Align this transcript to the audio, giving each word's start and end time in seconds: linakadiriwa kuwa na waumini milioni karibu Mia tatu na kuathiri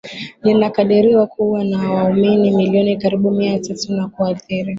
linakadiriwa 0.43 1.27
kuwa 1.27 1.63
na 1.63 1.91
waumini 1.91 2.51
milioni 2.51 2.97
karibu 2.97 3.31
Mia 3.31 3.59
tatu 3.59 3.93
na 3.93 4.07
kuathiri 4.07 4.69